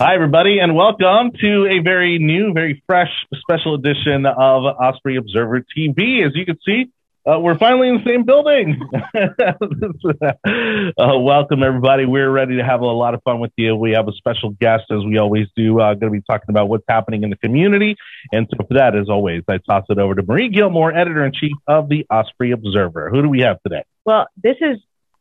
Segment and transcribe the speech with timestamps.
[0.00, 5.60] Hi, everybody, and welcome to a very new, very fresh special edition of Osprey Observer
[5.60, 6.26] TV.
[6.26, 6.90] As you can see,
[7.24, 8.80] uh, we're finally in the same building.
[10.98, 12.06] uh, welcome, everybody.
[12.06, 13.76] We're ready to have a lot of fun with you.
[13.76, 16.68] We have a special guest, as we always do, uh, going to be talking about
[16.68, 17.94] what's happening in the community.
[18.32, 21.32] And so, for that, as always, I toss it over to Marie Gilmore, editor in
[21.32, 23.10] chief of the Osprey Observer.
[23.10, 23.84] Who do we have today?
[24.04, 24.78] Well, this is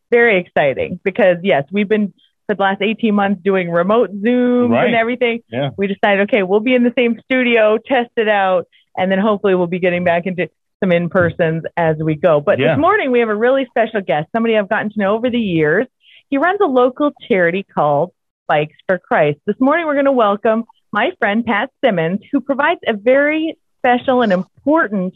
[0.09, 2.13] very exciting because, yes, we've been
[2.57, 4.87] the last 18 months doing remote Zooms Right.
[4.87, 5.41] and everything.
[5.51, 5.69] Yeah.
[5.77, 8.65] We decided, okay, we'll be in the same studio, test it out,
[8.97, 10.49] and then hopefully we'll be getting back into
[10.83, 12.41] some in persons as we go.
[12.41, 12.75] But Yeah.
[12.75, 15.39] this morning we have a really special guest, somebody I've gotten to know over the
[15.39, 15.87] years.
[16.29, 18.11] He runs a local charity called
[18.47, 19.39] Bikes for Christ.
[19.45, 24.21] This morning we're going to welcome my friend Pat Simmons, who provides a very special
[24.21, 25.13] and important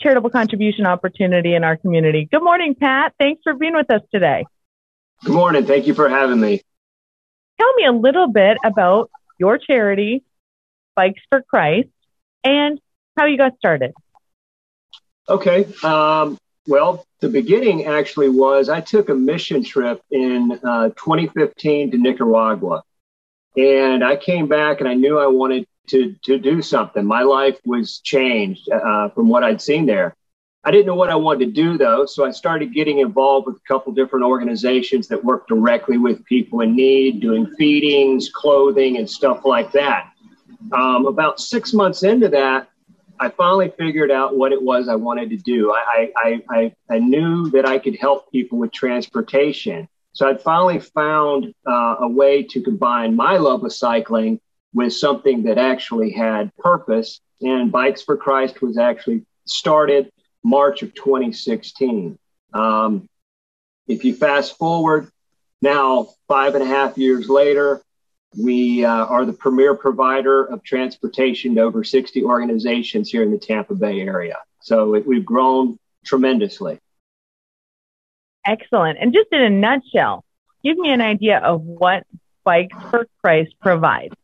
[0.00, 2.28] charitable contribution opportunity in our community.
[2.30, 3.14] Good morning, Pat.
[3.18, 4.44] Thanks for being with us today.
[5.24, 5.64] Good morning.
[5.64, 6.60] Thank you for having me.
[7.58, 10.22] Tell me a little bit about your charity,
[10.96, 11.88] Bikes for Christ,
[12.42, 12.80] and
[13.16, 13.92] how you got started.
[15.28, 15.66] Okay.
[15.82, 21.98] Um, well, the beginning actually was I took a mission trip in uh, 2015 to
[21.98, 22.82] Nicaragua.
[23.56, 27.04] And I came back and I knew I wanted to, to do something.
[27.04, 30.16] My life was changed uh, from what I'd seen there.
[30.66, 33.56] I didn't know what I wanted to do though, so I started getting involved with
[33.56, 39.08] a couple different organizations that work directly with people in need, doing feedings, clothing, and
[39.08, 40.10] stuff like that.
[40.72, 42.70] Um, about six months into that,
[43.20, 45.72] I finally figured out what it was I wanted to do.
[45.72, 49.88] I, I, I, I knew that I could help people with transportation.
[50.12, 54.40] So I'd finally found uh, a way to combine my love of cycling
[54.72, 57.20] with something that actually had purpose.
[57.42, 60.10] And Bikes for Christ was actually started
[60.44, 62.18] March of 2016.
[62.52, 63.08] Um,
[63.88, 65.10] if you fast forward
[65.60, 67.82] now, five and a half years later,
[68.36, 73.38] we uh, are the premier provider of transportation to over 60 organizations here in the
[73.38, 74.36] Tampa Bay area.
[74.60, 76.78] So it, we've grown tremendously.
[78.44, 78.98] Excellent.
[79.00, 80.24] And just in a nutshell,
[80.62, 82.04] give me an idea of what
[82.44, 84.14] Bikes for Christ provides.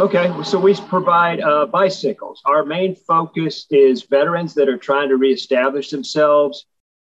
[0.00, 2.40] Okay, so we provide uh, bicycles.
[2.46, 6.64] Our main focus is veterans that are trying to reestablish themselves,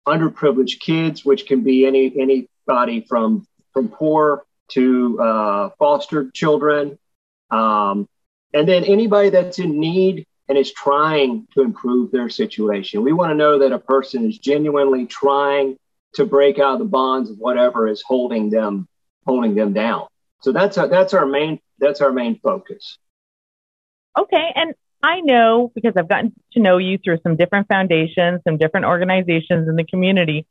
[0.07, 6.97] underprivileged kids, which can be any anybody from from poor to uh, foster children,
[7.51, 8.09] um,
[8.55, 13.03] and then anybody that's in need and is trying to improve their situation.
[13.03, 15.77] We want to know that a person is genuinely trying
[16.15, 18.87] to break out of the bonds of whatever is holding them
[19.27, 20.07] holding them down.
[20.43, 22.99] So that's our, that's our main that's our main focus.
[24.19, 24.53] Okay.
[24.55, 28.87] And I know because I've gotten to know you through some different foundations, some different
[28.87, 30.47] organizations in the community,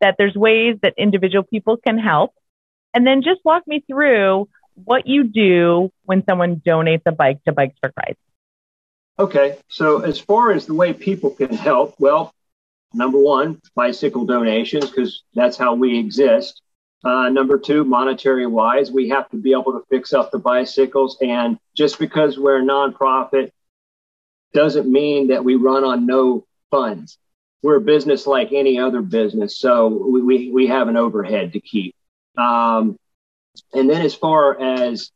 [0.00, 2.32] that there's ways that individual people can help.
[2.94, 7.52] And then just walk me through what you do when someone donates a bike to
[7.52, 8.18] Bikes for Christ.
[9.18, 12.32] Okay, so as far as the way people can help, well,
[12.94, 16.62] number one, bicycle donations, because that's how we exist.
[17.02, 21.16] Uh, number two, monetary wise, we have to be able to fix up the bicycles.
[21.22, 23.50] And just because we're a nonprofit
[24.52, 27.18] doesn't mean that we run on no funds.
[27.62, 31.60] We're a business like any other business, so we, we, we have an overhead to
[31.60, 31.94] keep.
[32.36, 32.98] Um,
[33.74, 35.10] and then as far as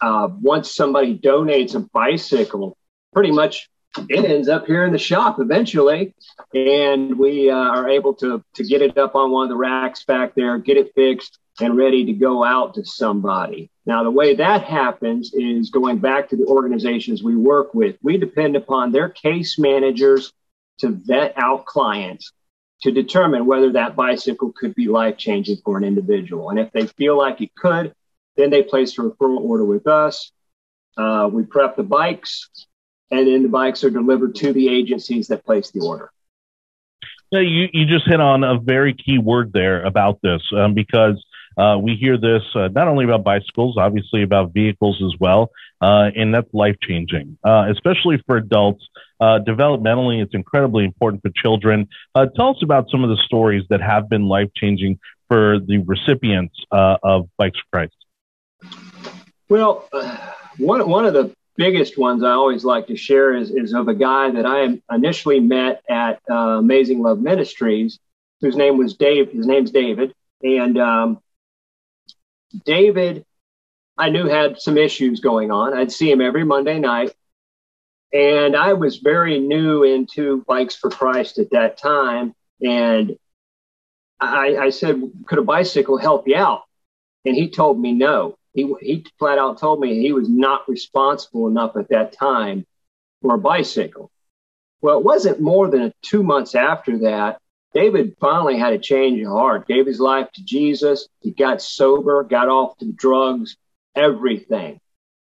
[0.00, 2.76] uh, once somebody donates a bicycle,
[3.12, 3.68] pretty much
[4.08, 6.14] it ends up here in the shop eventually,
[6.54, 10.04] and we uh, are able to to get it up on one of the racks
[10.04, 13.70] back there, get it fixed, and ready to go out to somebody.
[13.84, 17.96] Now, the way that happens is going back to the organizations we work with.
[18.02, 20.32] We depend upon their case managers
[20.78, 22.32] to vet out clients
[22.82, 26.50] to determine whether that bicycle could be life changing for an individual.
[26.50, 27.94] And if they feel like it could,
[28.36, 30.32] then they place a referral order with us.
[30.96, 32.48] Uh, we prep the bikes,
[33.12, 36.10] and then the bikes are delivered to the agencies that place the order.
[37.30, 41.22] Yeah, you, you just hit on a very key word there about this um, because
[41.56, 45.50] uh, we hear this uh, not only about bicycles, obviously about vehicles as well,
[45.80, 48.86] uh, and that's life changing, uh, especially for adults.
[49.20, 51.88] Uh, developmentally, it's incredibly important for children.
[52.14, 54.98] Uh, tell us about some of the stories that have been life changing
[55.28, 58.74] for the recipients of Bikes for Christ.
[59.48, 59.88] Well,
[60.58, 63.94] one, one of the biggest ones I always like to share is, is of a
[63.94, 67.98] guy that I initially met at uh, Amazing Love Ministries,
[68.40, 69.30] whose name was Dave.
[69.30, 71.20] His name's David, and um,
[72.64, 73.24] David,
[73.96, 75.74] I knew had some issues going on.
[75.74, 77.14] I'd see him every Monday night,
[78.12, 83.16] and I was very new into Bikes for Christ at that time, and
[84.18, 86.62] I, I said, "Could a bicycle help you out?"
[87.24, 88.36] And he told me no.
[88.54, 92.66] He, he flat out told me he was not responsible enough at that time
[93.20, 94.10] for a bicycle.
[94.80, 97.38] Well, it wasn't more than two months after that.
[97.72, 101.08] David finally had a change of heart, gave his life to Jesus.
[101.20, 103.56] He got sober, got off the drugs,
[103.94, 104.80] everything.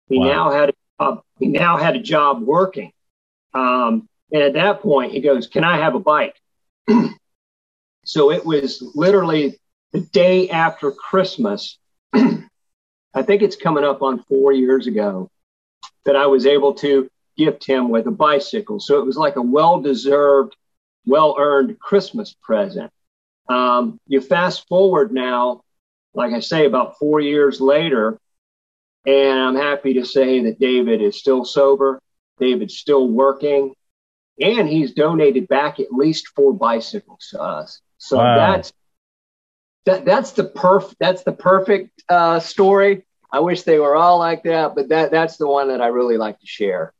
[0.08, 0.26] He wow.
[0.26, 2.92] now had a job, he now had a job working.
[3.54, 6.34] Um, and at that point, he goes, "Can I have a bike?"
[8.04, 9.58] so it was literally
[9.92, 11.78] the day after Christmas.
[13.14, 15.30] I think it's coming up on four years ago
[16.04, 18.80] that I was able to gift him with a bicycle.
[18.80, 20.56] So it was like a well deserved,
[21.06, 22.90] well earned Christmas present.
[23.48, 25.62] Um, you fast forward now,
[26.14, 28.18] like I say, about four years later,
[29.06, 32.00] and I'm happy to say that David is still sober.
[32.38, 33.74] David's still working,
[34.40, 37.80] and he's donated back at least four bicycles to us.
[37.98, 38.36] So wow.
[38.36, 38.72] that's
[39.86, 43.04] that that's the perf that's the perfect uh, story.
[43.30, 46.16] I wish they were all like that, but that that's the one that I really
[46.16, 46.92] like to share.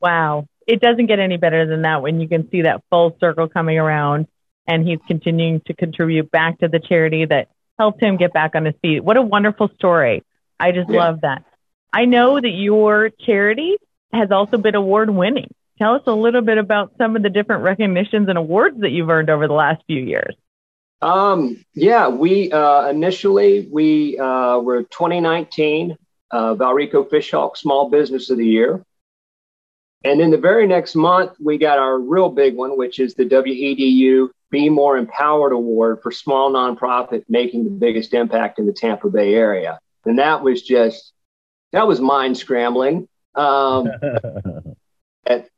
[0.00, 3.48] Wow, it doesn't get any better than that when you can see that full circle
[3.48, 4.28] coming around,
[4.66, 7.48] and he's continuing to contribute back to the charity that
[7.78, 9.02] helped him get back on his feet.
[9.04, 10.22] What a wonderful story!
[10.58, 10.98] I just yeah.
[10.98, 11.44] love that.
[11.92, 13.76] I know that your charity
[14.12, 15.52] has also been award winning.
[15.78, 19.10] Tell us a little bit about some of the different recognitions and awards that you've
[19.10, 20.34] earned over the last few years.
[21.02, 25.98] Um, yeah, we uh, initially we uh, were 2019
[26.30, 28.84] uh, Valrico Fishhawk Small Business of the Year,
[30.04, 33.24] and then the very next month we got our real big one, which is the
[33.24, 39.10] WEDU Be More Empowered Award for small nonprofit making the biggest impact in the Tampa
[39.10, 41.12] Bay area, and that was just
[41.72, 43.08] that was mind scrambling.
[43.34, 43.88] Um,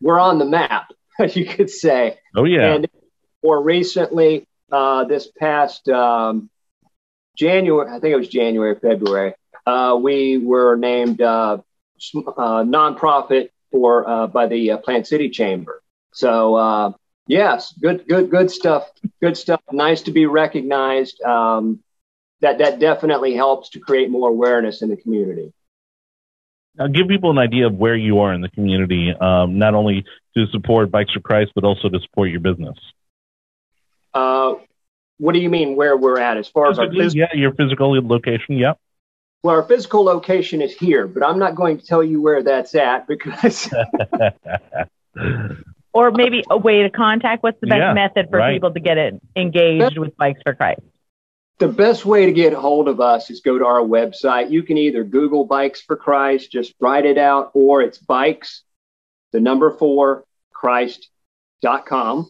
[0.00, 0.92] we're on the map,
[1.30, 2.18] you could say.
[2.34, 2.74] Oh yeah.
[2.74, 2.88] And
[3.44, 6.50] more recently, uh, this past um,
[7.36, 9.34] January, I think it was January, February,
[9.66, 15.82] uh, we were named uh, uh nonprofit for uh, by the uh, Plant City Chamber.
[16.12, 16.94] So
[17.26, 18.90] yes, good, good, good stuff.
[19.20, 19.60] Good stuff.
[19.72, 21.22] Nice to be recognized.
[21.22, 21.80] Um,
[22.40, 25.52] that that definitely helps to create more awareness in the community.
[26.76, 30.04] Now, give people an idea of where you are in the community, um, not only
[30.36, 32.76] to support Bikes for Christ, but also to support your business.
[34.14, 34.54] Uh,
[35.18, 37.52] what do you mean where we're at as far Physically, as our phys- yeah, your
[37.54, 38.56] physical location?
[38.56, 38.78] Yep.
[39.42, 42.74] Well, our physical location is here, but I'm not going to tell you where that's
[42.74, 43.68] at because.
[45.94, 47.42] or maybe a way to contact.
[47.42, 48.54] What's the best yeah, method for right.
[48.54, 50.80] people to get it engaged with Bikes for Christ?
[51.58, 54.50] The best way to get hold of us is go to our website.
[54.50, 58.64] You can either Google Bikes for Christ, just write it out, or it's bikes,
[59.32, 62.28] the number four, Christ.com.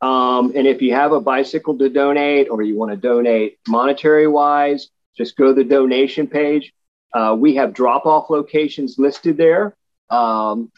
[0.00, 4.28] Um, and if you have a bicycle to donate or you want to donate monetary
[4.28, 6.72] wise, just go to the donation page.
[7.12, 9.76] Uh, we have drop off locations listed there.
[10.10, 10.70] Um,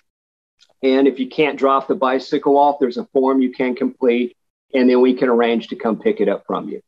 [0.82, 4.36] and if you can't drop the bicycle off, there's a form you can complete,
[4.72, 6.80] and then we can arrange to come pick it up from you.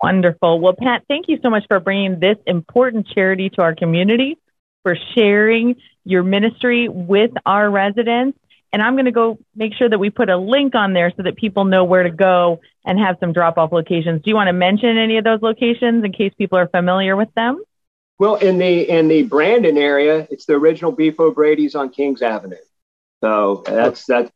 [0.00, 0.60] Wonderful.
[0.60, 4.36] Well, Pat, thank you so much for bringing this important charity to our community,
[4.82, 8.38] for sharing your ministry with our residents.
[8.72, 11.22] And I'm going to go make sure that we put a link on there so
[11.24, 14.22] that people know where to go and have some drop off locations.
[14.22, 17.32] Do you want to mention any of those locations in case people are familiar with
[17.34, 17.62] them?
[18.18, 22.56] Well, in the in the Brandon area, it's the original Beef O'Brady's on Kings Avenue.
[23.20, 24.30] So that's that's.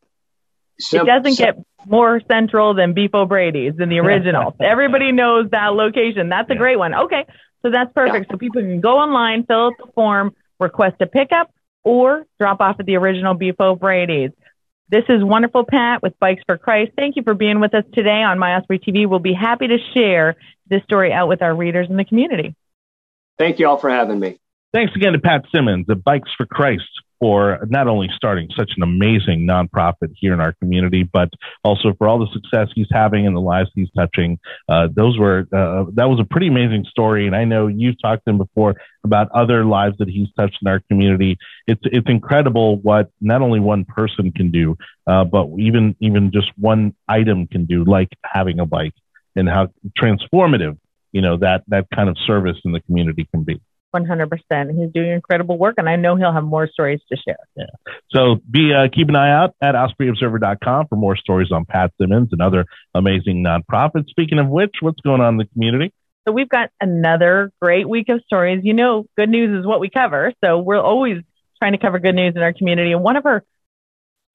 [0.93, 4.57] it doesn't get more central than Beef O'Brady's than the original.
[4.61, 6.29] Everybody knows that location.
[6.29, 6.95] That's a great one.
[6.95, 7.27] Okay,
[7.63, 8.27] so that's perfect.
[8.29, 8.35] Yeah.
[8.35, 11.53] So people can go online, fill out the form, request a pickup,
[11.87, 14.33] or drop off at the original Beef Brady's.
[14.89, 16.93] This is wonderful, Pat, with Bikes for Christ.
[16.97, 19.09] Thank you for being with us today on My Osprey TV.
[19.09, 20.35] We'll be happy to share
[20.69, 22.57] this story out with our readers in the community.
[23.39, 24.39] Thank you all for having me.
[24.73, 26.83] Thanks again to Pat Simmons of Bikes for Christ
[27.19, 31.31] for not only starting such an amazing nonprofit here in our community, but
[31.65, 34.39] also for all the success he's having and the lives he's touching.
[34.69, 38.25] Uh, those were uh, that was a pretty amazing story, and I know you've talked
[38.27, 41.39] to him before about other lives that he's touched in our community.
[41.67, 46.51] It's it's incredible what not only one person can do, uh, but even even just
[46.59, 48.95] one item can do, like having a bike,
[49.35, 49.69] and how
[49.99, 50.79] transformative
[51.13, 53.61] you know that that kind of service in the community can be.
[54.05, 54.79] 100%.
[54.79, 57.37] He's doing incredible work, and I know he'll have more stories to share.
[57.57, 57.65] Yeah.
[58.11, 62.29] So be uh, keep an eye out at OspreyObserver.com for more stories on Pat Simmons
[62.33, 64.09] and other amazing nonprofits.
[64.09, 65.93] Speaking of which, what's going on in the community?
[66.27, 68.61] So we've got another great week of stories.
[68.65, 70.33] You know, good news is what we cover.
[70.45, 71.23] So we're always
[71.59, 72.93] trying to cover good news in our community.
[72.93, 73.45] And one of our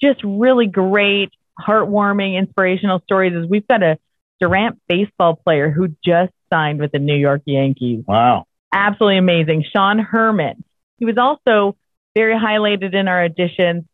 [0.01, 3.97] just really great, heartwarming, inspirational stories is we've got a
[4.39, 8.03] Durant baseball player who just signed with the New York Yankees.
[8.07, 8.45] Wow.
[8.73, 9.65] Absolutely amazing.
[9.71, 10.63] Sean Herman.
[10.97, 11.75] He was also
[12.15, 13.85] very highlighted in our editions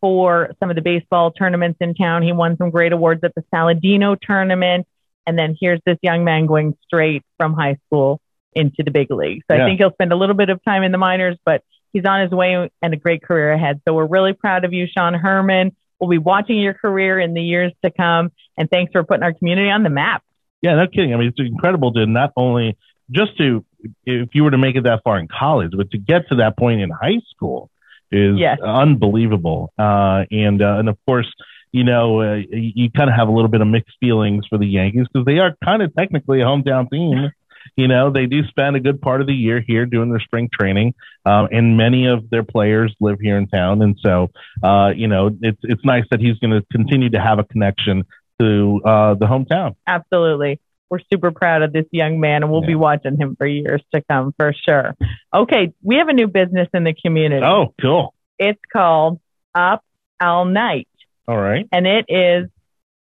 [0.00, 2.22] for some of the baseball tournaments in town.
[2.22, 4.86] He won some great awards at the Saladino tournament.
[5.26, 8.20] And then here's this young man going straight from high school
[8.52, 9.42] into the big league.
[9.50, 9.64] So yeah.
[9.64, 11.62] I think he'll spend a little bit of time in the minors, but
[11.92, 13.80] he's on his way and a great career ahead.
[13.86, 15.74] So we're really proud of you, Sean Herman.
[16.00, 18.30] We'll be watching your career in the years to come.
[18.56, 20.22] And thanks for putting our community on the map.
[20.62, 21.12] Yeah, no kidding.
[21.14, 22.76] I mean, it's incredible to not only
[23.10, 23.64] just to,
[24.04, 26.56] if you were to make it that far in college, but to get to that
[26.56, 27.70] point in high school
[28.10, 28.58] is yes.
[28.64, 29.72] unbelievable.
[29.78, 31.32] Uh, and, uh, and of course,
[31.72, 34.58] you know, uh, you, you kind of have a little bit of mixed feelings for
[34.58, 37.30] the Yankees because they are kind of technically a hometown team.
[37.76, 40.48] you know, they do spend a good part of the year here doing their spring
[40.52, 40.94] training,
[41.24, 43.82] um, and many of their players live here in town.
[43.82, 44.30] And so,
[44.62, 48.04] uh, you know, it's it's nice that he's going to continue to have a connection
[48.40, 49.74] to uh, the hometown.
[49.86, 50.60] Absolutely.
[50.88, 52.68] We're super proud of this young man, and we'll yeah.
[52.68, 54.94] be watching him for years to come for sure.
[55.34, 57.44] Okay, we have a new business in the community.
[57.44, 58.14] Oh, cool.
[58.38, 59.20] It's called
[59.54, 59.82] Up
[60.20, 60.88] All Night.
[61.26, 61.66] All right.
[61.72, 62.48] And it is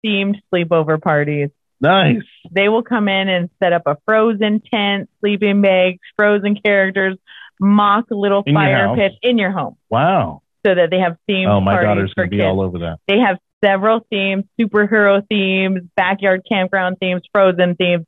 [0.05, 1.49] themed sleepover parties.
[1.81, 2.21] Nice.
[2.49, 7.17] They will come in and set up a frozen tent, sleeping bags, frozen characters,
[7.59, 9.75] mock little in fire pits in your home.
[9.89, 10.41] Wow.
[10.65, 11.49] So that they have themes.
[11.51, 12.99] Oh, my daughter's going to be all over that.
[13.05, 18.05] They have several themes, superhero themes, backyard campground themes, frozen themes.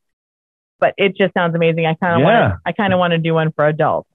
[0.79, 1.85] But it just sounds amazing.
[1.85, 2.49] I kind of yeah.
[2.49, 4.09] want I kind of want to do one for adults.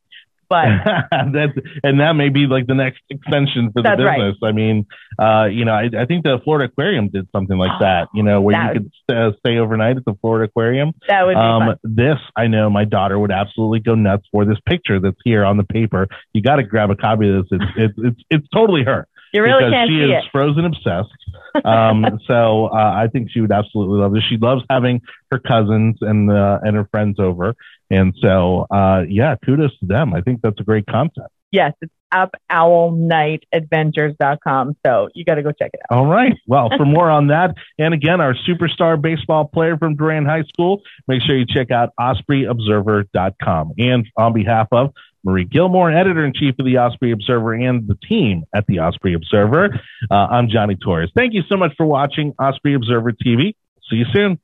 [0.50, 0.66] But
[1.32, 1.52] that's
[1.84, 4.36] and that may be like the next extension for the business.
[4.42, 4.48] Right.
[4.48, 4.84] I mean,
[5.16, 8.08] uh, you know, I, I, think the Florida Aquarium did something like that.
[8.12, 10.92] You know, where you could uh, stay overnight at the Florida Aquarium.
[11.06, 11.76] That would be um, fun.
[11.84, 14.44] This I know my daughter would absolutely go nuts for.
[14.44, 16.08] This picture that's here on the paper.
[16.32, 17.60] You got to grab a copy of this.
[17.60, 19.06] It's it's it's, it's totally her.
[19.32, 20.30] You really because can't she see is it.
[20.32, 21.64] frozen obsessed.
[21.64, 24.24] Um, so uh, I think she would absolutely love this.
[24.28, 27.54] She loves having her cousins and uh, and her friends over,
[27.90, 30.14] and so, uh, yeah, kudos to them.
[30.14, 31.28] I think that's a great concept.
[31.52, 34.76] Yes, it's upallnightadventures.com.
[34.86, 35.98] So you got to go check it out.
[35.98, 36.34] All right.
[36.46, 40.82] Well, for more on that, and again, our superstar baseball player from Durant High School,
[41.08, 43.72] make sure you check out ospreyobserver.com.
[43.78, 44.92] And on behalf of
[45.24, 49.14] Marie Gilmore, editor in chief of the Osprey Observer and the team at the Osprey
[49.14, 51.10] Observer, uh, I'm Johnny Torres.
[51.14, 53.54] Thank you so much for watching Osprey Observer TV.
[53.88, 54.38] See you soon.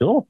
[0.00, 0.26] Cool.